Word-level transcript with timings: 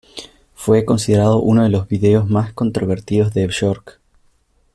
Fue 0.55 0.83
considerado 0.83 1.39
uno 1.43 1.61
de 1.61 1.69
los 1.69 1.87
vídeos 1.87 2.27
más 2.27 2.53
controvertidos 2.53 3.35
de 3.35 3.45
Björk. 3.47 3.99